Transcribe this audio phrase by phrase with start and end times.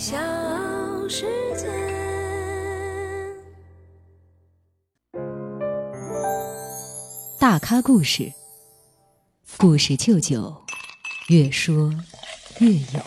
[0.00, 0.16] 小
[1.10, 1.26] 世
[1.58, 1.68] 界。
[7.38, 8.32] 大咖故事，
[9.58, 10.56] 故事舅舅，
[11.28, 11.92] 越说
[12.60, 13.00] 越有。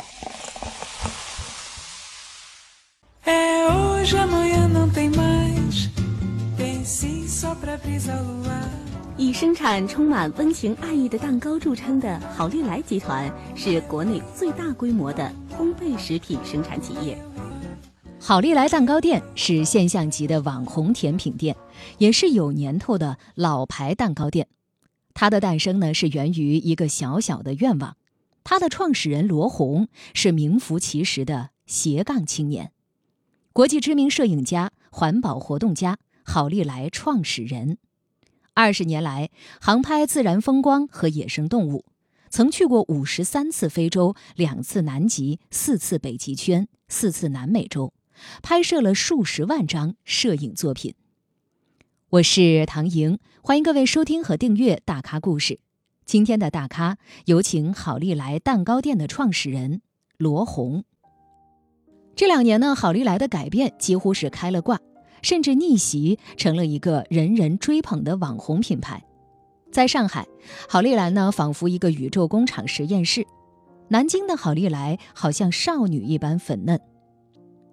[9.18, 17.18] 以生产充满温情爱意的蛋糕著称的好利来集团是国内最大规模的烘焙食品生产企业。
[18.20, 21.56] 好利来蛋糕店是现象级的网红甜品店，
[21.98, 24.48] 也是有年头的老牌蛋糕店。
[25.14, 27.98] 它的诞生呢，是源于一个小小的愿望。
[28.44, 32.72] 它的创始人罗红是名副其实的斜杠青年，
[33.54, 37.78] 国际知名摄影家、环保活动家，好利来创始人。
[38.54, 39.30] 二十年来，
[39.60, 41.86] 航拍自然风光和野生动物，
[42.36, 47.94] 曾去过五十三次非洲，两次南极，四次北极圈，四次南美洲。
[48.42, 50.96] 拍摄了数十万张摄影作品。
[52.10, 55.54] 我是唐莹，欢迎各位收听和订阅《大咖故事》。
[56.08, 59.84] 今天的大咖有请好利来蛋糕店的创始人
[60.18, 60.86] 罗红。
[62.16, 64.80] 这两年呢，好利来的改变几乎是开了挂，
[65.22, 69.06] 甚至逆袭成了一个人人追捧的网红品牌。
[69.74, 70.24] 在上海，
[70.70, 73.24] 好利来呢仿佛一个宇宙工厂实验室；
[73.88, 76.80] 南京的好利来好像少女一般粉嫩。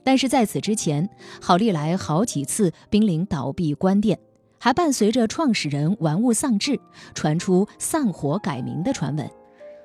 [0.03, 1.11] 但是在此之前，
[1.43, 4.19] 好利来好几次濒临倒闭关店，
[4.59, 6.81] 还伴随着创始人玩物丧志，
[7.15, 9.31] 传出散伙改名的传闻。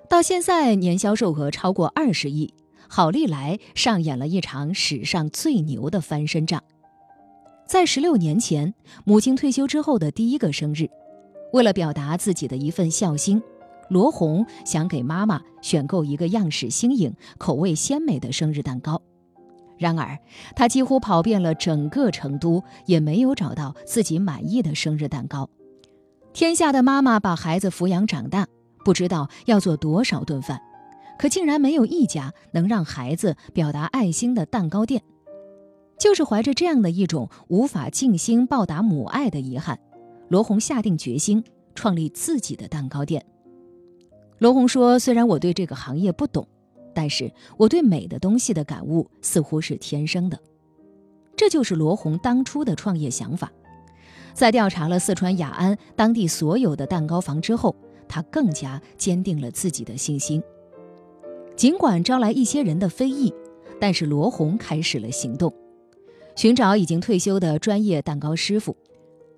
[0.10, 2.54] 到现在，年销售额超过二十亿，
[2.88, 6.64] 好利来上演了一场史上最牛的翻身仗。
[7.68, 10.88] 在十六年前，母亲退休之后的第一个生日，
[11.56, 13.42] 为了表达自己的一份孝心，
[13.88, 19.02] 罗红想给妈妈选购一个样式新颖、口味鲜美的生日蛋糕。
[19.78, 20.20] 然而，
[20.54, 25.50] 他几乎跑遍了整个成都，也没有找到自己满意的生日蛋糕。
[26.34, 28.46] 天下的妈妈把孩子抚养长大，
[28.84, 30.62] 不知道要做多少顿饭，
[31.18, 35.02] 可竟然没有一家能让孩子表达爱心的蛋糕店。
[35.98, 39.80] 就是怀着这样的一种无法尽心报答母爱的遗憾，
[40.28, 41.44] 罗红下定决心
[41.74, 43.26] 创立自己的蛋糕店。
[44.40, 46.48] 罗红说：“虽然我对这个行业不懂。”
[46.98, 50.40] 但是我对美的东西的感悟似乎是天生的，
[51.36, 53.52] 这就是罗红当初的创业想法。
[54.34, 57.76] 在调查了四川雅安当地所有的蛋糕房之后，
[58.08, 60.42] 他更加坚定了自己的信心。
[61.58, 63.34] 尽管招来一些人的非议，
[63.78, 65.54] 但是罗红开始了行动，
[66.38, 68.74] 寻找已经退休的专业蛋糕师傅。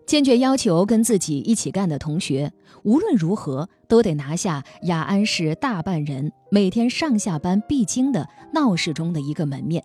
[0.07, 2.53] 坚决要求跟自己一起干的同学，
[2.83, 9.83] 无论如何都得拿下雅安市大半人每天上下班必经的闹市中的一个门面。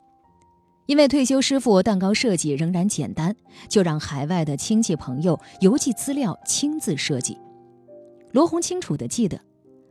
[0.87, 3.35] 因为退休师傅蛋糕设计仍然简单，
[3.69, 7.37] 就让海外的亲戚朋友邮寄资料亲自设计。
[8.31, 9.41] 罗红清楚地记得，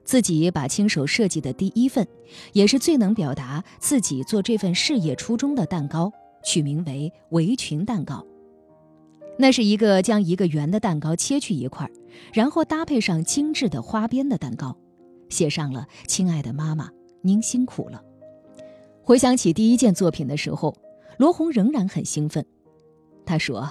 [0.06, 2.08] 自己把亲手设计的第一份，
[2.54, 6.10] 也是最能表达自己做这份事业初衷的蛋糕，
[6.42, 8.26] 取名为围裙蛋糕。
[9.42, 11.90] 那是一个将一个圆的蛋糕切去一块，
[12.32, 14.78] 然后搭配上精致的花边的蛋糕，
[15.30, 16.92] 写上了“亲爱的妈妈，
[17.24, 18.00] 您辛苦了”。
[19.02, 20.78] 回想起第一件作品的时候，
[21.18, 22.46] 罗红仍然很兴奋。
[23.26, 23.68] 他说：“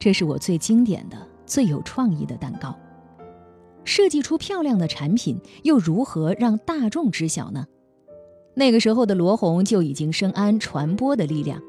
[0.00, 2.74] 这是我最经典的、最有创意的蛋糕。
[3.84, 7.66] 设计出漂亮的产品，又如何让大众知晓呢？”
[8.56, 11.60] 那个时候的罗红就已经深谙传播的力量。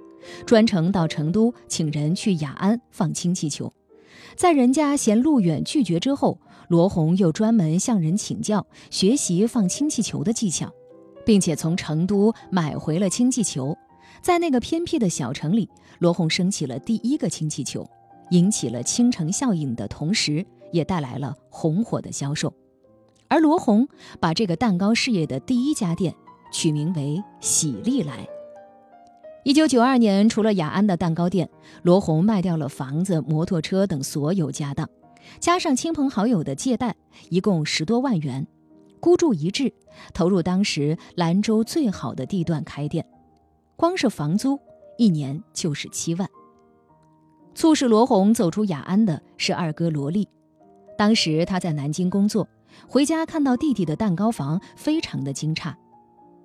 [0.45, 3.71] 专程到成都请人去雅安放氢气球，
[4.35, 10.71] 在人家嫌路远拒绝之后，罗红又专门向人请教学习放氢气球的技巧，
[11.25, 13.77] 并且从成都买回了氢气球。
[14.21, 15.67] 在那个偏僻的小城里，
[15.99, 17.89] 罗红升起了第一个氢气球，
[18.29, 22.53] 引起了倾城效应的同时，也带来了红火的销售。
[23.27, 23.87] 而罗红
[24.19, 26.13] 把这个蛋糕事业的第一家店
[26.51, 28.27] 取名为喜利来。
[29.43, 31.49] 一九九二年，除了雅安的蛋糕店，
[31.81, 34.87] 罗红卖掉了房子、摩托车等所有家当，
[35.39, 36.95] 加上亲朋好友的借贷，
[37.29, 38.45] 一共十多万元，
[38.99, 39.73] 孤注一掷，
[40.13, 43.03] 投入当时兰州最好的地段开店，
[43.75, 44.59] 光是房租
[44.99, 46.29] 一年就是七万。
[47.55, 50.29] 促使罗红走出雅安的是二哥罗丽，
[50.95, 52.47] 当时他在南京工作，
[52.87, 55.73] 回家看到弟弟的蛋糕房，非常的惊诧。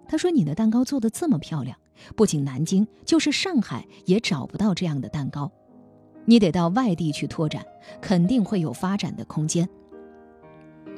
[0.08, 1.76] 他说：“你的蛋糕做的这么漂亮。”
[2.14, 5.50] 不仅南京，就是上海也找不到这样的蛋糕，
[6.24, 7.64] 你得到外地去拓展，
[8.00, 9.68] 肯定会有发展的空间。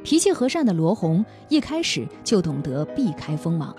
[0.05, 3.75] 脾气和善的罗红一开始就懂得避开锋芒，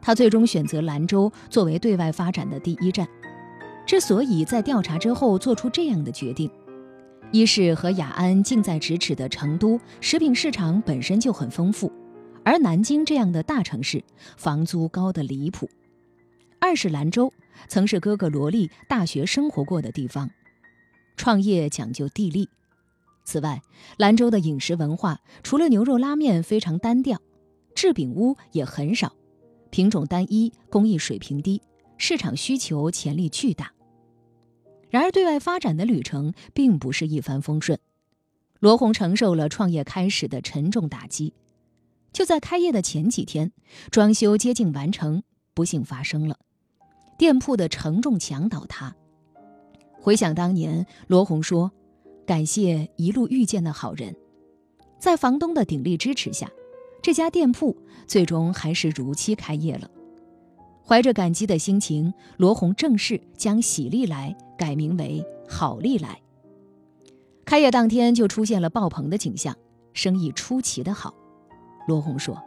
[0.00, 3.06] 他最终选择兰州作为对外发展的第一站。
[3.86, 6.50] 之所以在调查之后做出这样的决定，
[7.30, 11.92] 一是和雅安近在咫尺的成都食品市场本身就很丰富，
[12.42, 14.02] 而南京这样的大城市
[14.38, 15.66] 房租高的离谱；
[16.64, 17.30] 二是兰州
[17.68, 20.30] 曾是哥哥罗丽大学生活过的地方，
[21.14, 22.48] 创业讲究地利。
[23.22, 23.60] 此外，
[23.98, 27.20] 兰州的饮食文化除了牛肉拉面非常单调，
[27.74, 29.14] 制饼屋也很少，
[29.68, 31.60] 品种单一，工艺水平低，
[31.98, 33.70] 市场需求潜力巨大。
[34.88, 37.78] 然而，对外发展的旅程并不是一帆风顺，
[38.58, 41.34] 罗红承受了创业开始的沉重打击。
[42.10, 43.52] 就在开业的前几天，
[43.90, 45.22] 装修接近完成，
[45.52, 46.38] 不幸发生了，
[47.18, 48.94] 店铺的承重墙倒塌。
[50.00, 51.70] 回想当年，罗红说。
[52.26, 54.16] 感谢一路遇见的好人，
[54.98, 56.50] 在房东的鼎力支持下，
[57.02, 57.76] 这家店铺
[58.06, 59.90] 最终还是如期开业了。
[60.82, 66.18] 怀着感激的心情，罗红正式将喜利来改名为好利来。
[67.44, 69.54] 开业当天就出现了爆棚的景象，
[69.92, 71.12] 生意出奇的好。
[71.86, 72.42] 罗红说：“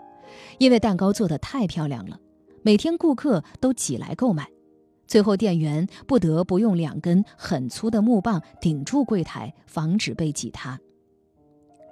[0.58, 2.20] 因为蛋糕做的太漂亮了，
[2.64, 4.50] 每天顾客都挤来购买。”
[5.08, 10.80] 最后，店员不得不用两根很粗的木棒顶住柜台，防止被挤塌。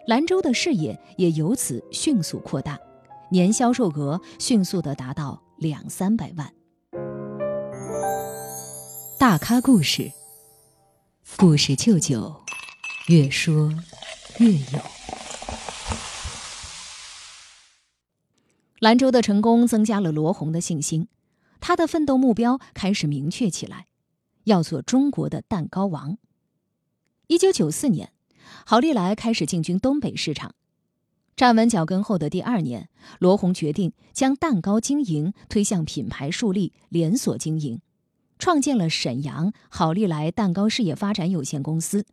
[0.06, 2.77] 兰州的事业也由此迅速扩大，
[3.31, 6.53] 年销售额迅速的达到两三百万。
[9.17, 10.12] 大咖故事，
[11.38, 12.35] 故事舅舅，
[13.07, 13.71] 越说
[14.39, 14.79] 越有。
[18.79, 21.07] 兰州的成功增加了罗红的信心。
[21.60, 23.88] 他的奋斗目标开始明确起来，
[24.46, 26.18] 要做中国的蛋糕王。
[27.28, 28.12] 一九九四年，
[28.66, 30.54] 好利来开始进军东北市场。
[31.36, 32.88] 站稳脚跟后的第二年，
[33.19, 37.81] 罗红决定将蛋糕经营推向品牌树立、连锁经营，
[38.40, 42.06] 创建了沈阳好利来蛋糕事业发展有限公司。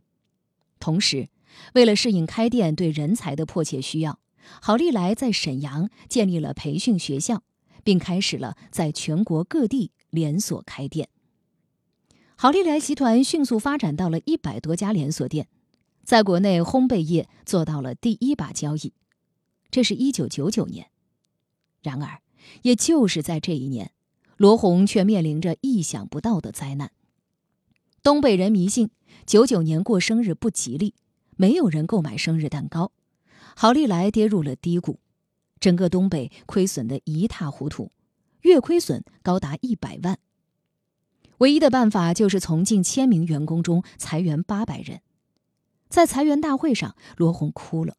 [0.79, 1.29] 同时，
[1.75, 4.19] 为了适应开店对人才的迫切需要，
[4.61, 7.43] 好利来在沈阳建立了培训学校。
[7.83, 11.09] 并开始了在全国各地连锁开店。
[12.35, 15.47] 好利来集团迅速发展到了一百多家连锁店，
[16.03, 18.93] 在国内烘焙业做到了第一把交椅。
[19.71, 20.87] 这是一九九九年。
[21.81, 22.21] 然而，
[22.63, 23.91] 也就是在这一年，
[24.37, 26.91] 罗红却面临着意想不到的灾难。
[28.01, 28.89] 东北人迷信
[29.25, 30.93] 九九年过生日不吉利，
[31.37, 32.91] 没有人购买生日蛋糕，
[33.55, 34.99] 好利来跌入了低谷。
[35.63, 37.89] 整个东北亏损的一塌糊涂，
[38.41, 40.19] 月亏损高达一百万。
[41.37, 44.99] 唯一的办法就是从近千名员工中裁员八百人。
[45.87, 47.95] 在裁员大会上，罗红哭了：“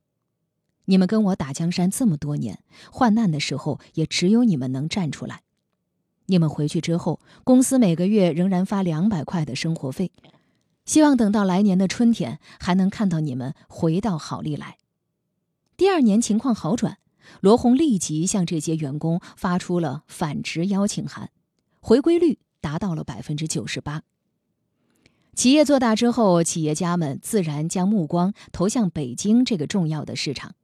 [0.84, 2.62] 你们跟我打江山这么多年，
[2.92, 5.40] 患难的时候也只有你们能站出来。
[6.26, 10.12] 你们回去之后，公司每个月仍然发两百块的生活费，
[10.84, 14.76] 希望等到来年的春天还能看到你们回到好利来。
[15.78, 16.98] 第二年情况好转。”
[17.40, 21.30] 罗红立即向这些员工发出了返职邀请函，
[21.80, 24.02] 回归率达到了百分之九十八。
[25.34, 30.54] 企业做大之后，企业家们自然将目光投向北京这个重要的市场，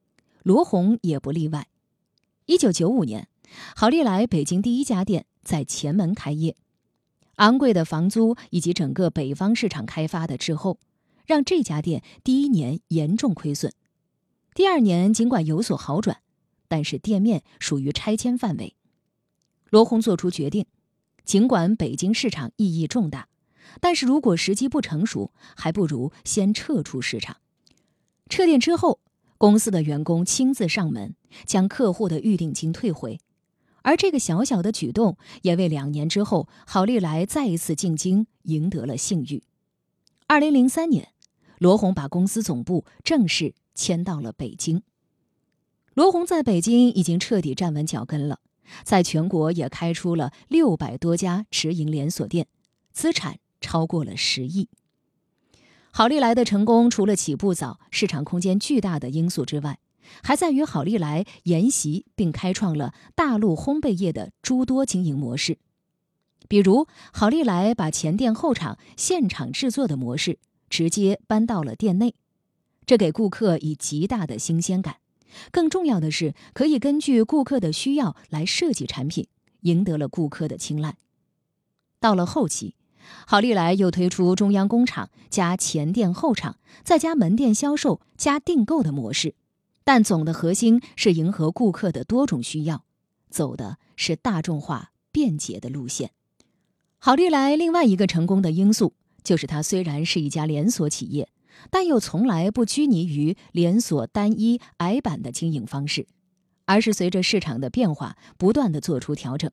[0.42, 1.66] 罗红也不例外。
[2.46, 3.28] 一九九五年，
[3.74, 6.56] 好利来北京第一家店在前门开业，
[7.36, 10.78] 昂贵的房租以及整个北方市场开发的滞后，
[11.26, 13.72] 让这家店第一年严重亏损。
[14.54, 16.18] 第二年尽管有所好转。
[16.70, 18.76] 但是店面属于拆迁范围，
[19.70, 20.66] 罗红做出决定，
[21.24, 23.26] 尽管北京市场意义重大，
[23.80, 27.38] 但是如果时机不成熟，还不如先撤出市场。
[28.28, 29.00] 撤店之后，
[29.36, 33.18] 公司的员工亲自上门，将客户的预定金退回，
[33.82, 39.42] 而这个小小的举动，也为两年之后好利来再一次进京赢得了信誉。
[40.28, 41.08] 二零零三年，
[41.58, 44.84] 罗红把公司总部正式迁到了北京。
[45.94, 48.38] 罗红在北京已经彻底站稳脚跟了，
[48.84, 52.46] 在全国也开出了六百多家直营连锁店，
[52.92, 54.68] 资产超过了十亿。
[55.90, 59.80] 好利来的成功，除了起步早、市场空间巨大的因素之外，
[60.22, 65.58] 还在于好利来沿袭并开创了大陆烘焙业的诸多经营模式，
[66.46, 72.14] 比如好利来把前店后厂现场制作的模式直接搬到了店内，
[72.86, 74.99] 这给顾客以极大的新鲜感。
[75.50, 79.26] 更重要的是，可以根据顾客的需要来设计产品，
[79.60, 80.96] 赢得了顾客的青睐。
[81.98, 82.74] 到了后期，
[83.26, 89.34] 好利来又推出中央工厂加前店后厂，再加门店销售加订购的模式，
[89.84, 92.84] 但总的核心是迎合顾客的多种需要，
[93.28, 96.10] 走的是大众化、便捷的路线。
[96.98, 101.28] 好利来另外一个成功的因素，就是它虽然是一家连锁企业，
[101.70, 106.06] 但又从来不拘泥于连锁单一矮板的经营方式，
[106.64, 109.50] 而是随着市场的变化，不断的做出调整。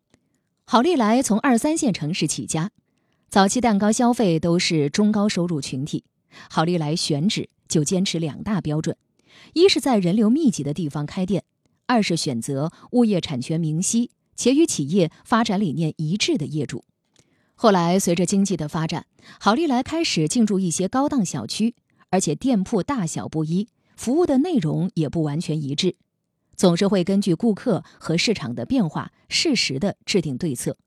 [0.66, 2.72] 好利来从二三线城市起家，
[3.30, 6.04] 早期蛋糕消费都是中高收入群体。
[6.50, 8.96] 好利来选址就坚持两大标准：
[9.54, 11.42] 一是在人流密集的地方开店；
[11.86, 16.84] 二是选择物业产权明晰且与企业发展理念一致的业主。
[17.56, 19.08] 后来随着经济的发展，
[19.40, 21.74] 好利来开始进驻一些高档小区，
[22.10, 25.96] 而且店铺大小不一，服务的内容也不完全一致。
[26.56, 30.78] 总是会根据顾客和市场的变化，适时的制定对策。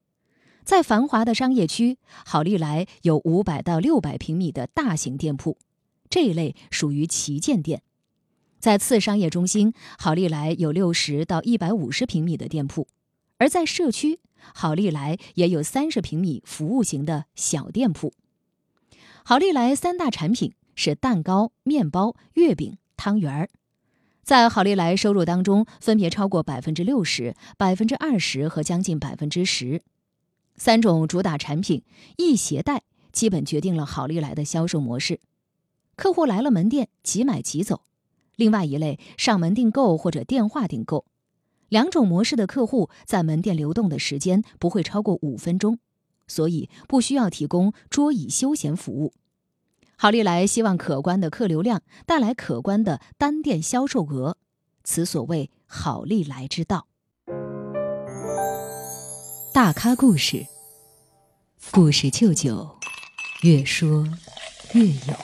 [0.65, 5.59] 在繁华的商业区，好利来有五百到六百平米的大型店铺，
[6.09, 7.81] 这一类属于旗舰店；
[8.59, 12.87] 在次商业中心，好利来有六十到一百五十平米的店铺；
[13.39, 14.21] 而在社区，
[14.55, 18.13] 好利来也有三十平米服务型的小店铺。
[19.25, 23.51] 好利来三大产品是蛋糕、面包、月饼、汤圆儿。
[24.23, 29.83] 在好利来收入当中，分别超过百分之六十、百分之二十和将近百分之十。
[30.57, 31.83] 三种主打产品
[32.17, 35.21] 易携带，基本决定了好利来的销售模式。
[35.97, 37.83] 客户来了门店，即买即走；
[38.37, 41.05] 另外一类上门订购或者电话订购。
[41.69, 45.79] 两种模式的客户在门店流动的时间不会超过五分钟，
[46.27, 49.13] 所以不需要提供桌椅休闲服务。
[50.03, 54.39] 好利来希望可观的客流量带来可观的单店销售额，
[54.83, 56.87] 此所谓好利来之道。
[59.53, 60.47] 大咖故事，
[61.71, 62.79] 故事舅舅，
[63.43, 64.07] 越说
[64.73, 65.15] 越有。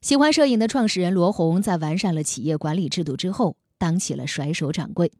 [0.00, 5.12] 喜欢摄影的创始人罗红，在完善了企业管理制度之后，当起了甩手掌柜，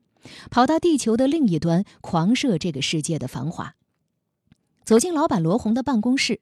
[0.50, 3.76] 跑到地球的另一端，狂摄这个世界的繁华。
[4.84, 6.40] 走进老板罗红的办公室，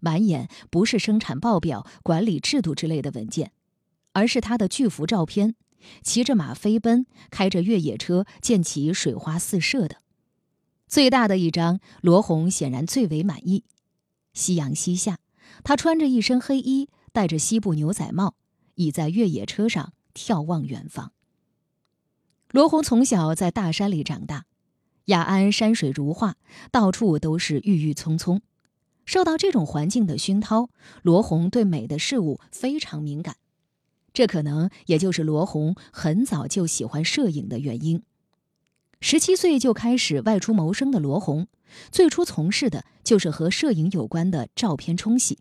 [0.00, 3.52] 满眼不是生产报表、管理制度之类的文件，
[4.12, 5.54] 而是他的巨幅照片，
[6.02, 9.96] 骑着马飞奔，开着越野车，见其水花四射的。
[10.86, 13.64] 最大的一张，罗红显然最为满意。
[14.32, 15.18] 夕阳西下，
[15.62, 18.34] 他穿着一身黑衣，戴着西部牛仔帽，
[18.74, 21.12] 倚在越野车上眺望远方。
[22.50, 24.46] 罗红从小在大山里长大。
[25.10, 26.36] 雅安山水如画，
[26.70, 28.40] 到处都是郁郁葱葱。
[29.04, 30.70] 受到这种环境的熏陶，
[31.02, 33.36] 罗红对美的事物非常敏感。
[34.12, 38.02] 这可能也就是罗红很早就喜欢摄影的原因。
[39.00, 41.48] 十七岁就开始外出谋生的罗红，
[41.90, 45.38] 最初从事的就是和摄影有关的照片冲洗。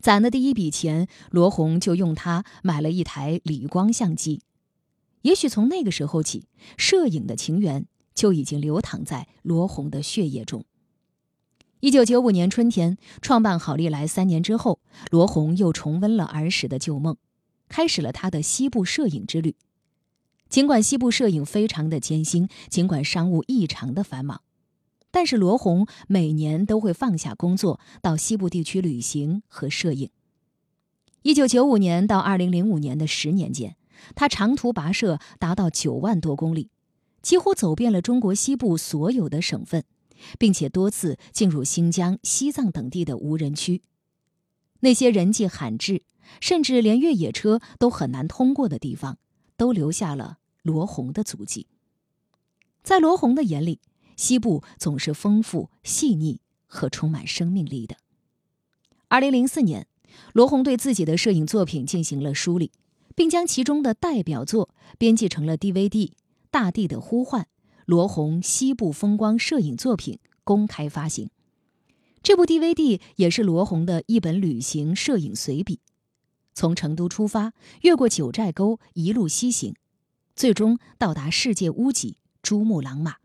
[0.00, 4.42] 攒的第一笔钱，罗红就用它买了一台理光相机。
[5.22, 7.86] 也许从那个时候起，摄影的情缘。
[8.14, 10.64] 就已经流淌在罗红的血液中。
[11.80, 14.78] 一九九五年春天，创办好利来三年之后，
[15.10, 17.16] 罗红又重温了儿时的旧梦，
[17.68, 19.56] 开始了他的西部摄影之旅。
[20.48, 24.42] 尽管西部摄影非常的艰辛，尽管商务异常的繁忙，
[25.10, 30.10] 但是罗红每年都会放下工作到西部地区旅行和摄影。
[31.22, 33.76] 一九九五年到二零零五年的十年间，
[34.14, 36.68] 他长途跋涉达到九万多公里。
[37.22, 39.84] 几乎走遍了中国西部所有的省份，
[40.38, 43.82] 并且多次进入新疆、西藏等地的无人区。
[44.80, 46.02] 那些人迹罕至，
[46.40, 49.18] 甚至连越野车都很难通过的地方，
[49.56, 51.68] 都留下了罗红的足迹。
[52.82, 53.80] 在罗红的眼里，
[54.16, 57.96] 西部总是丰富、细腻和充满生命力的。
[59.06, 59.86] 二零零四年，
[60.32, 62.72] 罗红对自己的摄影作品进行了梳理，
[63.14, 66.10] 并将其中的代表作编辑成了 DVD。
[66.52, 67.48] 大地的呼唤，
[67.86, 71.30] 罗红西部风光摄影作品公开发行。
[72.22, 75.80] 这部 DVD 也是罗红的一本旅行摄影随笔。
[76.52, 79.74] 从成都出发，越过九寨沟，一路西行，
[80.36, 83.16] 最终到达世界屋脊珠穆朗玛。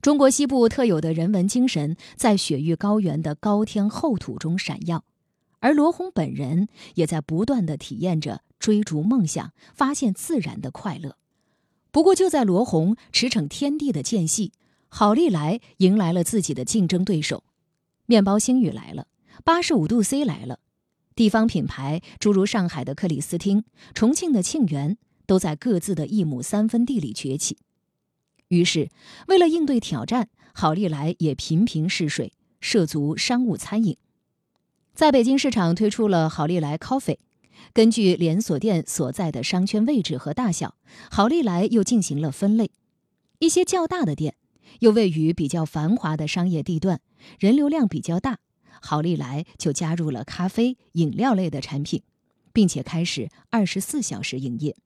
[0.00, 5.04] 中国西部特有的人文精神在雪域高原的高天厚土中闪耀，
[5.58, 11.18] 而罗红本人也在不断的体验着追逐梦想、发现自然的快乐。
[11.96, 14.52] 不过，就在罗红驰骋天地的间隙，
[14.90, 17.42] 好利来迎来了自己的竞争对手，
[18.04, 19.06] 面包星宇来了，
[19.44, 20.58] 八十五度 C 来了，
[21.14, 27.56] 地方品牌诸如上海的克里斯汀、重庆的庆元，都在各自的一亩三分地里崛起。
[28.48, 28.90] 于是，
[29.28, 33.96] 为了应对挑战，好利来也频频试水，涉足商务餐饮，
[34.92, 37.16] 在北京市场推出了好利来 Coffee，
[37.72, 40.76] 根据连锁店所在的商圈位置和大小，
[41.10, 42.70] 好利来又进行了分类。
[43.38, 44.36] 一些较大的店
[44.80, 47.00] 又位于比较繁华的商业地段，
[47.38, 48.38] 人流量比较大，
[48.80, 52.02] 好利来就加入了咖啡、饮料类的产品，
[52.52, 54.76] 并且开始二十四小时营业。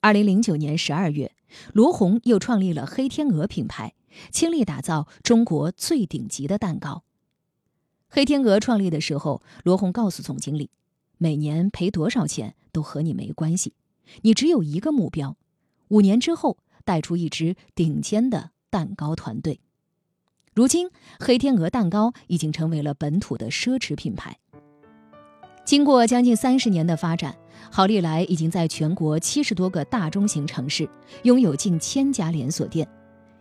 [0.00, 1.32] 二零零九年十二月，
[1.72, 3.94] 罗红又创立了黑天鹅品牌，
[4.30, 7.04] 倾力打造中国最顶级的蛋糕。
[8.08, 10.70] 黑天鹅创立的时候，罗红告诉总经理。
[11.22, 13.74] 每年赔多少钱都和你没关系，
[14.22, 15.36] 你只有一个目标：
[15.88, 19.60] 五年之后带出一支顶尖的蛋糕团队。
[20.54, 24.38] 如今，黑天鹅蛋糕已经成为了本土的奢侈品牌。
[25.66, 27.36] 经过将近三十年的发展，
[27.70, 30.88] 好利来已经在全国七十多个大中型城市
[31.24, 32.88] 拥有近千家连锁店，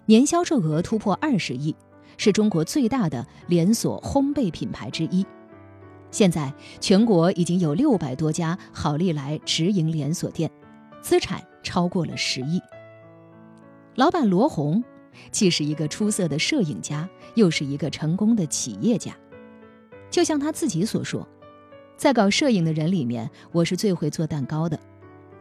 [0.06, 1.74] 年销售额突破二十亿，
[2.18, 5.26] 是中国最大的连锁烘焙品牌之一。
[6.12, 10.50] 现在，全国已经有六百多家好利来直营连锁店，
[11.02, 12.62] 资产超过了十亿。
[13.96, 14.84] 老板罗红
[15.30, 19.16] 既是一个出色的摄影家，又是一个成功的企业家。
[20.10, 21.28] 就像他自己所说，
[21.96, 24.78] 在搞摄影的人里面，我是最会做蛋糕的；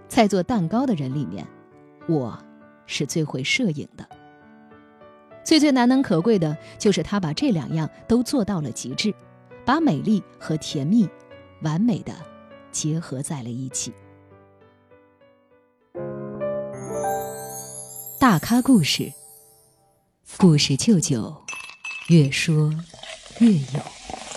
[0.06, 1.46] 在做蛋糕的人里面，
[2.06, 2.38] 我
[2.84, 4.06] 是最会摄影的。
[5.44, 9.14] 最最难能可贵的就是他把这两样都做到了极致。
[9.68, 11.06] 把美丽和甜蜜
[11.60, 12.14] 完美的
[12.72, 13.92] 结合在了一起。
[18.18, 19.12] 大咖故事，
[20.38, 21.36] 故事舅舅，
[22.08, 22.72] 越说
[23.40, 24.27] 越有。